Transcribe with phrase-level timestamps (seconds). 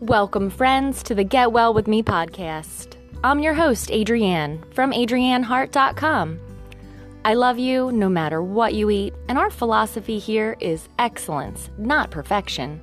[0.00, 2.96] Welcome, friends, to the Get Well With Me podcast.
[3.22, 6.40] I'm your host, Adrienne, from AdrienneHart.com.
[7.24, 12.10] I love you no matter what you eat, and our philosophy here is excellence, not
[12.10, 12.82] perfection.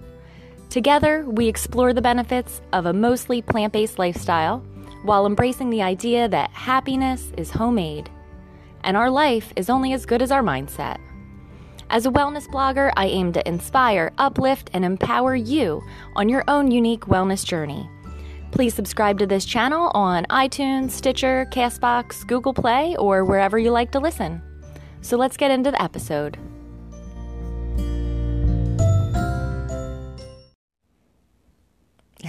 [0.71, 4.59] Together, we explore the benefits of a mostly plant based lifestyle
[5.03, 8.09] while embracing the idea that happiness is homemade
[8.83, 10.97] and our life is only as good as our mindset.
[11.91, 15.83] As a wellness blogger, I aim to inspire, uplift, and empower you
[16.15, 17.89] on your own unique wellness journey.
[18.51, 23.91] Please subscribe to this channel on iTunes, Stitcher, Castbox, Google Play, or wherever you like
[23.91, 24.41] to listen.
[25.01, 26.37] So let's get into the episode.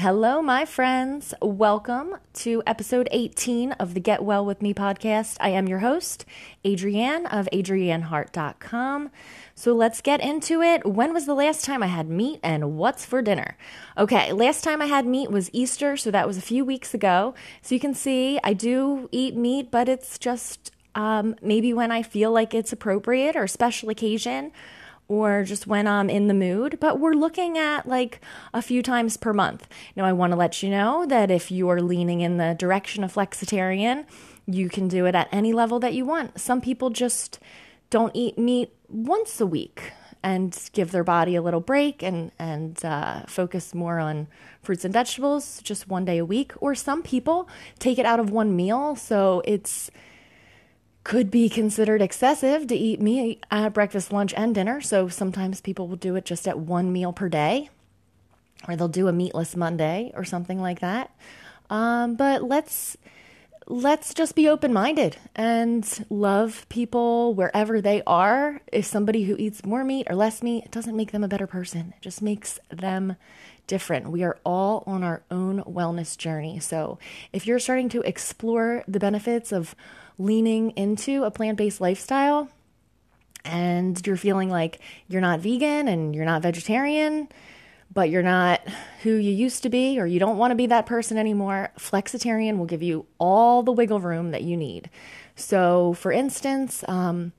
[0.02, 1.32] Hello, my friends.
[1.40, 5.36] Welcome to episode 18 of the Get Well With Me podcast.
[5.38, 6.24] I am your host,
[6.66, 9.12] Adrienne of AdrienneHart.com.
[9.54, 10.84] So let's get into it.
[10.84, 13.56] When was the last time I had meat and what's for dinner?
[13.96, 17.36] Okay, last time I had meat was Easter, so that was a few weeks ago.
[17.60, 22.02] So you can see I do eat meat, but it's just um, maybe when I
[22.02, 24.50] feel like it's appropriate or special occasion
[25.08, 28.20] or just when I'm in the mood, but we're looking at like
[28.54, 29.68] a few times per month.
[29.94, 33.12] Now, I want to let you know that if you're leaning in the direction of
[33.12, 34.06] flexitarian,
[34.46, 36.40] you can do it at any level that you want.
[36.40, 37.38] Some people just
[37.90, 39.92] don't eat meat once a week
[40.22, 44.28] and give their body a little break and and uh, focus more on
[44.62, 46.52] fruits and vegetables just one day a week.
[46.60, 47.48] Or some people
[47.78, 49.90] take it out of one meal, so it's
[51.04, 54.80] could be considered excessive to eat meat at breakfast, lunch, and dinner.
[54.80, 57.70] So sometimes people will do it just at one meal per day,
[58.68, 61.10] or they'll do a meatless Monday or something like that.
[61.70, 62.96] Um, but let's
[63.68, 68.60] let's just be open minded and love people wherever they are.
[68.72, 71.46] If somebody who eats more meat or less meat, it doesn't make them a better
[71.46, 71.94] person.
[71.96, 73.16] It just makes them
[73.66, 74.10] different.
[74.10, 76.58] We are all on our own wellness journey.
[76.58, 76.98] So
[77.32, 79.74] if you're starting to explore the benefits of
[80.18, 82.48] leaning into a plant based lifestyle
[83.44, 87.28] and you're feeling like you're not vegan and you're not vegetarian,
[87.92, 88.60] but you're not
[89.02, 92.58] who you used to be or you don't want to be that person anymore, Flexitarian
[92.58, 94.88] will give you all the wiggle room that you need.
[95.34, 97.32] So, for instance, um,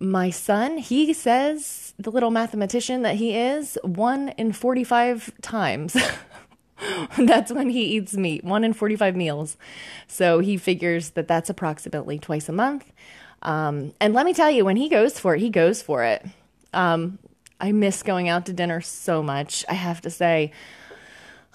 [0.00, 5.96] my son, he says, the little mathematician that he is, one in 45 times
[7.18, 9.56] that's when he eats meat, one in 45 meals.
[10.06, 12.92] So he figures that that's approximately twice a month.
[13.42, 16.24] Um, and let me tell you, when he goes for it, he goes for it.
[16.72, 17.18] Um,
[17.60, 19.64] I miss going out to dinner so much.
[19.68, 20.52] I have to say,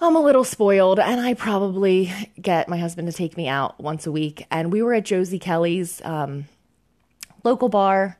[0.00, 4.06] I'm a little spoiled, and I probably get my husband to take me out once
[4.06, 4.46] a week.
[4.50, 6.46] And we were at Josie Kelly's um,
[7.44, 8.18] local bar,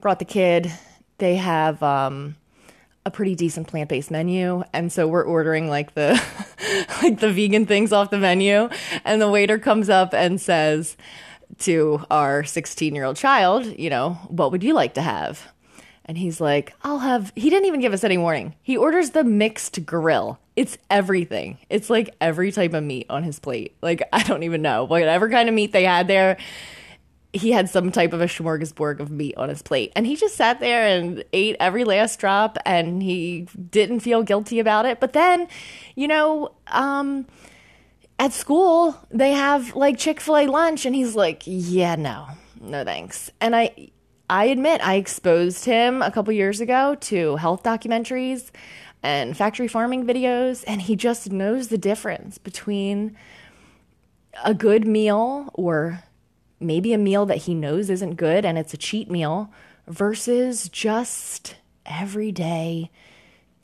[0.00, 0.72] brought the kid.
[1.18, 2.36] They have um,
[3.06, 6.12] a pretty decent plant-based menu and so we're ordering like the
[7.02, 8.68] like the vegan things off the menu
[9.04, 10.96] and the waiter comes up and says
[11.58, 15.48] to our 16-year-old child, you know, what would you like to have?
[16.04, 18.54] And he's like, I'll have, he didn't even give us any warning.
[18.62, 20.38] He orders the mixed grill.
[20.56, 21.58] It's everything.
[21.68, 23.76] It's like every type of meat on his plate.
[23.82, 24.84] Like, I don't even know.
[24.84, 26.38] Whatever kind of meat they had there,
[27.32, 29.92] he had some type of a smorgasbord of meat on his plate.
[29.94, 34.58] And he just sat there and ate every last drop and he didn't feel guilty
[34.58, 34.98] about it.
[34.98, 35.48] But then,
[35.94, 37.26] you know, um,
[38.18, 42.28] at school, they have like Chick fil A lunch and he's like, yeah, no,
[42.60, 43.30] no thanks.
[43.40, 43.90] And I,
[44.30, 48.50] I admit I exposed him a couple years ago to health documentaries
[49.02, 53.16] and factory farming videos, and he just knows the difference between
[54.44, 56.02] a good meal or
[56.60, 59.52] maybe a meal that he knows isn't good and it's a cheat meal
[59.86, 61.56] versus just
[61.86, 62.90] everyday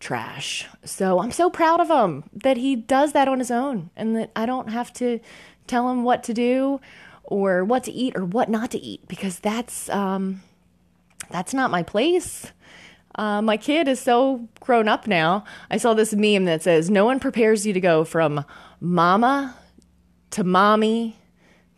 [0.00, 0.67] trash.
[0.85, 4.31] So I'm so proud of him that he does that on his own and that
[4.37, 5.20] I don't have to
[5.67, 6.81] tell him what to do
[7.23, 10.43] or what to eat or what not to eat because that's um
[11.31, 12.52] that's not my place.
[13.17, 15.44] Uh, my kid is so grown up now.
[15.70, 18.44] I saw this meme that says, No one prepares you to go from
[18.81, 19.56] mama
[20.31, 21.17] to mommy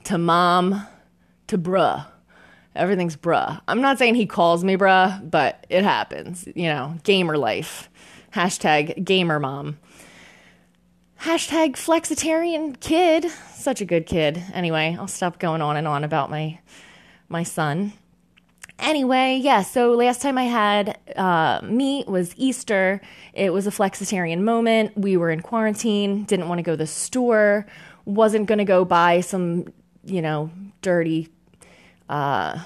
[0.04, 0.86] to mom
[1.48, 2.06] to bruh.
[2.74, 3.60] Everything's bruh.
[3.66, 6.46] I'm not saying he calls me bruh, but it happens.
[6.54, 7.88] You know, gamer life.
[8.32, 9.78] Hashtag gamer mom.
[11.20, 13.30] Hashtag flexitarian kid.
[13.54, 14.42] Such a good kid.
[14.52, 16.58] Anyway, I'll stop going on and on about my
[17.28, 17.94] my son.
[18.78, 23.00] Anyway, yeah, so last time I had uh, meat was Easter.
[23.32, 24.96] It was a flexitarian moment.
[24.96, 27.66] We were in quarantine, didn't want to go to the store,
[28.04, 29.72] wasn't going to go buy some,
[30.04, 30.50] you know,
[30.82, 31.28] dirty,
[32.08, 32.58] uh,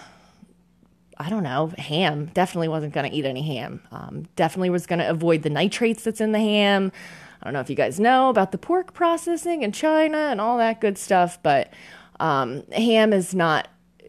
[1.17, 2.31] I don't know, ham.
[2.33, 3.83] Definitely wasn't going to eat any ham.
[3.93, 6.93] Um, definitely was going to avoid the nitrates that's in the ham.
[7.41, 10.59] I don't know if you guys know about the pork processing in China and all
[10.59, 11.73] that good stuff, but
[12.19, 13.69] um, ham is not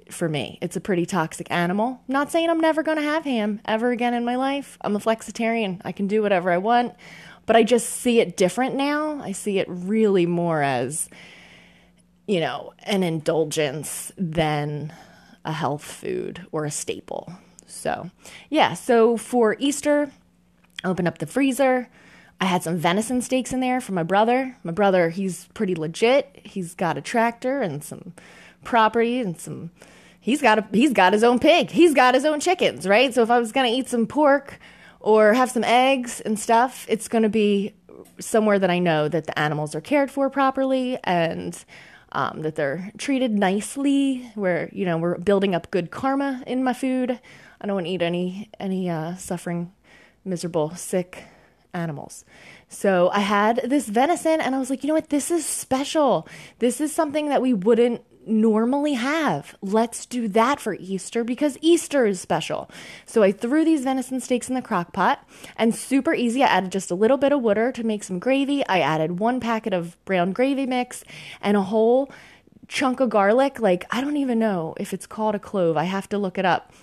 [0.10, 0.57] for me.
[0.62, 2.01] It's a pretty toxic animal.
[2.07, 4.77] Not saying I'm never going to have ham ever again in my life.
[4.81, 5.81] I'm a flexitarian.
[5.84, 6.94] I can do whatever I want,
[7.45, 9.22] but I just see it different now.
[9.22, 11.10] I see it really more as,
[12.27, 14.94] you know, an indulgence than
[15.46, 17.34] a health food or a staple.
[17.66, 18.12] So,
[18.50, 20.12] yeah, so for Easter,
[20.84, 21.90] open up the freezer
[22.42, 24.58] I had some venison steaks in there for my brother.
[24.64, 26.42] My brother, he's pretty legit.
[26.44, 28.14] He's got a tractor and some
[28.64, 29.70] property and some
[30.20, 31.70] he's got a he's got his own pig.
[31.70, 33.14] He's got his own chickens, right?
[33.14, 34.60] So if I was going to eat some pork
[35.00, 37.76] or have some eggs and stuff, it's going to be
[38.20, 41.64] somewhere that I know that the animals are cared for properly and
[42.12, 44.31] um, that they're treated nicely.
[44.36, 47.19] Where you know we're building up good karma in my food.
[47.60, 49.72] I don't want to eat any any uh, suffering,
[50.25, 51.25] miserable, sick
[51.74, 52.25] animals.
[52.68, 55.10] So I had this venison and I was like, you know what?
[55.10, 56.28] This is special.
[56.60, 59.56] This is something that we wouldn't normally have.
[59.62, 62.70] Let's do that for Easter because Easter is special.
[63.06, 65.28] So I threw these venison steaks in the crock pot
[65.58, 66.44] and super easy.
[66.44, 68.66] I added just a little bit of water to make some gravy.
[68.68, 71.04] I added one packet of brown gravy mix
[71.42, 72.12] and a whole
[72.68, 73.60] chunk of garlic.
[73.60, 75.78] Like, I don't even know if it's called a clove.
[75.78, 76.74] I have to look it up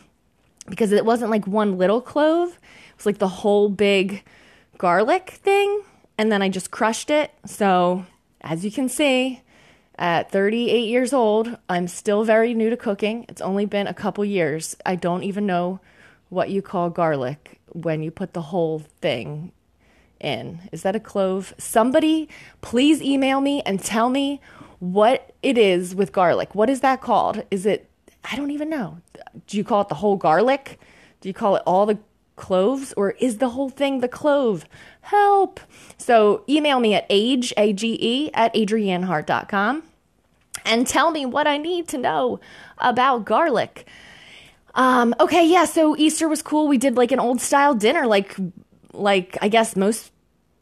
[0.69, 4.23] because it wasn't like one little clove, it was like the whole big
[4.77, 5.83] garlic thing
[6.19, 7.33] and then I just crushed it.
[7.47, 8.05] So,
[8.41, 9.43] as you can see,
[9.99, 13.27] at 38 years old, I'm still very new to cooking.
[13.29, 14.77] It's only been a couple years.
[14.87, 15.81] I don't even know
[16.29, 19.53] what you call garlic when you put the whole thing
[20.21, 20.61] in.
[20.73, 21.55] Is that a clove?
[21.59, 22.29] Somebody
[22.61, 24.41] please email me and tell me
[24.79, 26.55] what it is with garlic.
[26.55, 27.43] What is that called?
[27.51, 27.89] Is it
[28.31, 28.99] I don't even know.
[29.47, 30.79] Do you call it the whole garlic?
[31.21, 31.99] Do you call it all the
[32.39, 34.65] cloves or is the whole thing the clove?
[35.03, 35.61] Help.
[35.99, 39.83] So email me at age, A-G-E, at adriennehart.com
[40.65, 42.41] and tell me what I need to know
[42.79, 43.87] about garlic.
[44.75, 46.69] Um, okay, yeah, so Easter was cool.
[46.69, 48.37] We did like an old style dinner, like
[48.93, 50.13] like I guess most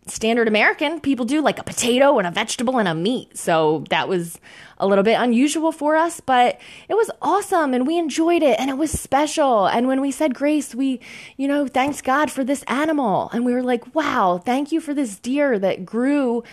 [0.06, 3.36] standard American people do, like a potato and a vegetable and a meat.
[3.36, 4.38] So that was
[4.78, 8.70] a little bit unusual for us, but it was awesome and we enjoyed it and
[8.70, 9.66] it was special.
[9.66, 11.00] And when we said grace, we,
[11.36, 13.30] you know, thanks God for this animal.
[13.32, 16.44] And we were like, wow, thank you for this deer that grew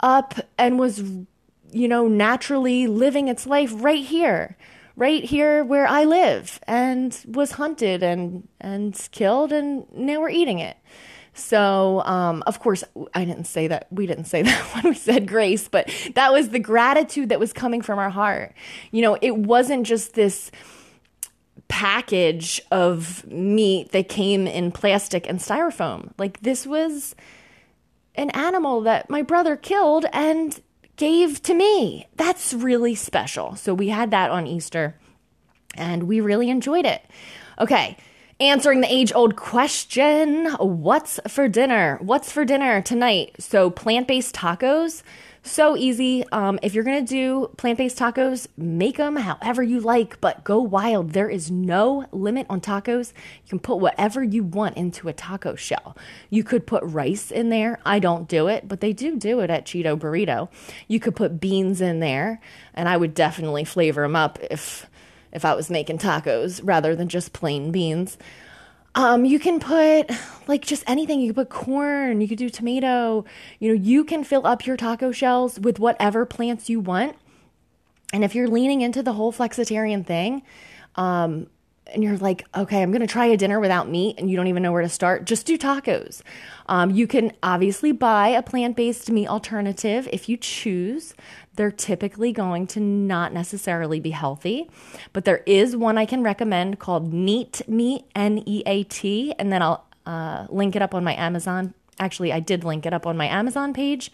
[0.00, 1.02] up and was,
[1.72, 4.56] you know, naturally living its life right here.
[4.96, 10.58] Right here where I live and was hunted and and killed and now we're eating
[10.58, 10.76] it.
[11.32, 12.82] So, um, of course,
[13.14, 13.86] I didn't say that.
[13.90, 17.52] We didn't say that when we said grace, but that was the gratitude that was
[17.52, 18.54] coming from our heart.
[18.90, 20.50] You know, it wasn't just this
[21.68, 26.12] package of meat that came in plastic and styrofoam.
[26.18, 27.14] Like, this was
[28.16, 30.60] an animal that my brother killed and
[30.96, 32.08] gave to me.
[32.16, 33.54] That's really special.
[33.54, 34.96] So, we had that on Easter
[35.76, 37.04] and we really enjoyed it.
[37.60, 37.96] Okay
[38.40, 41.98] answering the age old question what's for dinner?
[42.00, 43.36] What's for dinner tonight?
[43.38, 45.02] So, plant based tacos.
[45.42, 46.22] So easy.
[46.32, 50.44] Um, if you're going to do plant based tacos, make them however you like, but
[50.44, 51.12] go wild.
[51.12, 53.14] There is no limit on tacos.
[53.44, 55.96] You can put whatever you want into a taco shell.
[56.28, 57.78] You could put rice in there.
[57.86, 60.50] I don't do it, but they do do it at Cheeto Burrito.
[60.88, 62.40] You could put beans in there,
[62.74, 64.89] and I would definitely flavor them up if
[65.32, 68.18] if I was making tacos rather than just plain beans.
[68.94, 70.10] Um, you can put
[70.48, 71.20] like just anything.
[71.20, 73.24] You could put corn, you could do tomato.
[73.58, 77.16] You know, you can fill up your taco shells with whatever plants you want.
[78.12, 80.42] And if you're leaning into the whole flexitarian thing,
[80.96, 81.46] um,
[81.86, 84.46] and you're like, okay, I'm going to try a dinner without meat and you don't
[84.46, 86.22] even know where to start, just do tacos.
[86.66, 91.14] Um, you can obviously buy a plant based meat alternative if you choose.
[91.56, 94.70] They're typically going to not necessarily be healthy,
[95.12, 99.52] but there is one I can recommend called Neat Meat, N E A T, and
[99.52, 101.74] then I'll uh, link it up on my Amazon.
[101.98, 104.12] Actually, I did link it up on my Amazon page.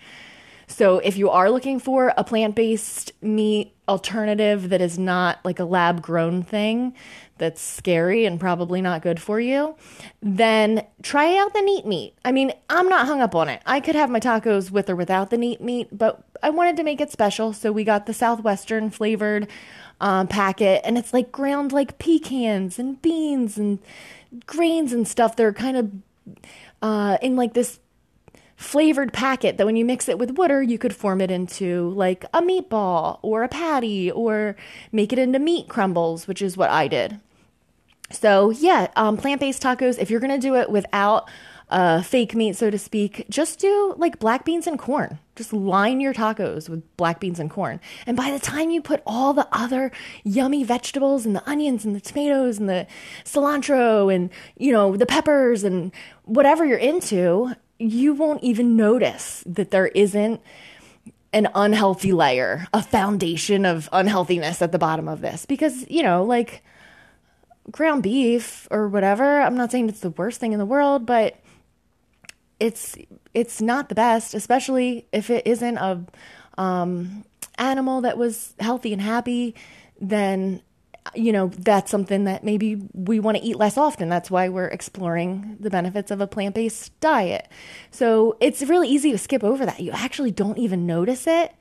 [0.66, 5.60] So if you are looking for a plant based meat alternative that is not like
[5.60, 6.92] a lab grown thing
[7.38, 9.76] that's scary and probably not good for you,
[10.20, 12.14] then try out the neat meat.
[12.24, 13.62] I mean, I'm not hung up on it.
[13.66, 16.82] I could have my tacos with or without the neat meat, but I wanted to
[16.82, 17.52] make it special.
[17.52, 19.48] So we got the Southwestern flavored
[20.00, 23.78] um, packet, and it's like ground like pecans and beans and
[24.46, 25.36] grains and stuff.
[25.36, 25.90] They're kind of
[26.82, 27.78] uh, in like this
[28.56, 32.24] flavored packet that when you mix it with water, you could form it into like
[32.32, 34.56] a meatball or a patty or
[34.92, 37.20] make it into meat crumbles, which is what I did.
[38.10, 41.28] So, yeah, um, plant based tacos, if you're going to do it without
[41.68, 45.18] uh, fake meat, so to speak, just do like black beans and corn.
[45.34, 47.80] Just line your tacos with black beans and corn.
[48.06, 49.90] And by the time you put all the other
[50.22, 52.86] yummy vegetables and the onions and the tomatoes and the
[53.24, 55.92] cilantro and, you know, the peppers and
[56.24, 60.40] whatever you're into, you won't even notice that there isn't
[61.32, 65.44] an unhealthy layer, a foundation of unhealthiness at the bottom of this.
[65.44, 66.62] Because, you know, like
[67.70, 71.38] ground beef or whatever, I'm not saying it's the worst thing in the world, but
[72.58, 72.96] it's
[73.34, 76.06] it's not the best, especially if it isn't a
[76.56, 77.24] um,
[77.58, 79.54] animal that was healthy and happy.
[80.00, 80.62] Then
[81.14, 84.08] you know, that's something that maybe we want to eat less often.
[84.08, 87.48] That's why we're exploring the benefits of a plant based diet.
[87.90, 89.80] So it's really easy to skip over that.
[89.80, 91.54] You actually don't even notice it.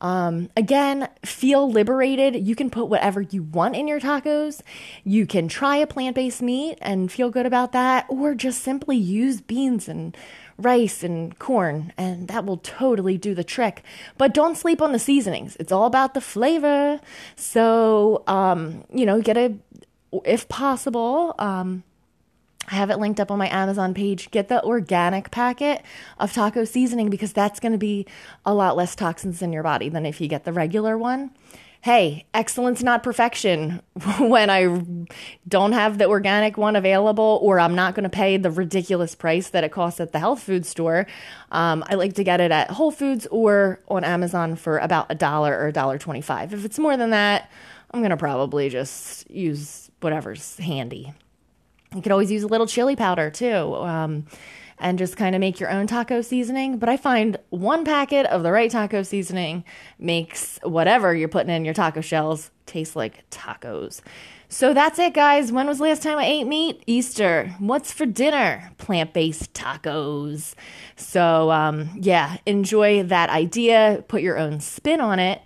[0.00, 2.46] Um, again, feel liberated.
[2.46, 4.62] You can put whatever you want in your tacos.
[5.04, 8.96] You can try a plant based meat and feel good about that, or just simply
[8.96, 10.16] use beans and
[10.64, 13.82] rice and corn, and that will totally do the trick.
[14.18, 15.56] But don't sleep on the seasonings.
[15.56, 17.00] It's all about the flavor.
[17.36, 19.54] So, um, you know, get a,
[20.24, 21.82] if possible, um,
[22.70, 24.30] I have it linked up on my Amazon page.
[24.30, 25.82] Get the organic packet
[26.18, 28.06] of taco seasoning because that's going to be
[28.46, 31.30] a lot less toxins in your body than if you get the regular one
[31.82, 33.80] hey, excellence, not perfection.
[34.18, 34.82] when I
[35.48, 39.50] don't have the organic one available, or I'm not going to pay the ridiculous price
[39.50, 41.06] that it costs at the health food store,
[41.52, 45.14] um, I like to get it at Whole Foods or on Amazon for about a
[45.14, 46.52] dollar or a dollar twenty-five.
[46.52, 47.50] If it's more than that,
[47.92, 51.12] I'm going to probably just use whatever's handy.
[51.94, 53.74] You could always use a little chili powder too.
[53.74, 54.26] Um,
[54.80, 56.78] and just kind of make your own taco seasoning.
[56.78, 59.64] But I find one packet of the right taco seasoning
[59.98, 64.00] makes whatever you're putting in your taco shells taste like tacos.
[64.48, 65.52] So that's it, guys.
[65.52, 66.82] When was the last time I ate meat?
[66.86, 67.54] Easter.
[67.60, 68.72] What's for dinner?
[68.78, 70.54] Plant based tacos.
[70.96, 74.04] So, um, yeah, enjoy that idea.
[74.08, 75.40] Put your own spin on it.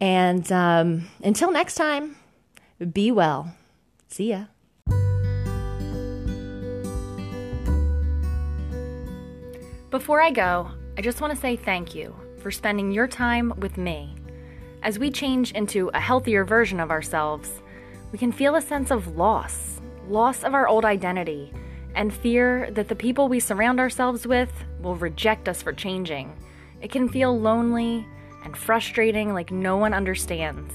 [0.00, 2.16] And um, until next time,
[2.92, 3.54] be well.
[4.08, 4.44] See ya.
[9.94, 13.78] Before I go, I just want to say thank you for spending your time with
[13.78, 14.16] me.
[14.82, 17.62] As we change into a healthier version of ourselves,
[18.10, 21.52] we can feel a sense of loss, loss of our old identity,
[21.94, 26.36] and fear that the people we surround ourselves with will reject us for changing.
[26.80, 28.04] It can feel lonely
[28.42, 30.74] and frustrating, like no one understands.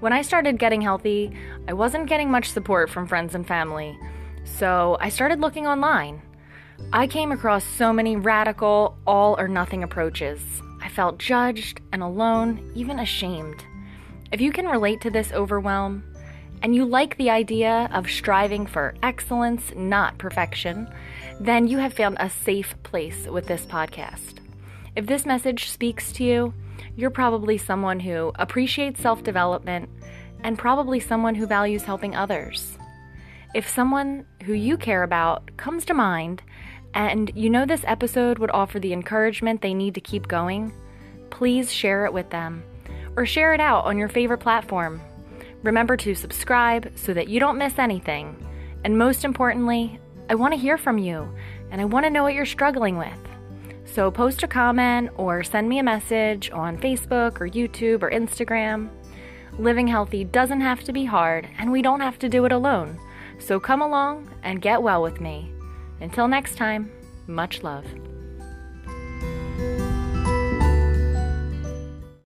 [0.00, 1.36] When I started getting healthy,
[1.68, 3.98] I wasn't getting much support from friends and family,
[4.44, 6.22] so I started looking online.
[6.92, 10.40] I came across so many radical, all or nothing approaches.
[10.80, 13.64] I felt judged and alone, even ashamed.
[14.32, 16.04] If you can relate to this overwhelm,
[16.62, 20.88] and you like the idea of striving for excellence, not perfection,
[21.40, 24.38] then you have found a safe place with this podcast.
[24.94, 26.54] If this message speaks to you,
[26.96, 29.90] you're probably someone who appreciates self development
[30.42, 32.78] and probably someone who values helping others.
[33.54, 36.42] If someone who you care about comes to mind,
[36.96, 40.72] and you know this episode would offer the encouragement they need to keep going,
[41.28, 42.64] please share it with them
[43.16, 45.02] or share it out on your favorite platform.
[45.62, 48.34] Remember to subscribe so that you don't miss anything.
[48.82, 50.00] And most importantly,
[50.30, 51.28] I want to hear from you
[51.70, 53.18] and I want to know what you're struggling with.
[53.84, 58.88] So post a comment or send me a message on Facebook or YouTube or Instagram.
[59.58, 62.98] Living healthy doesn't have to be hard and we don't have to do it alone.
[63.38, 65.52] So come along and get well with me.
[66.00, 66.90] Until next time,
[67.26, 67.84] much love.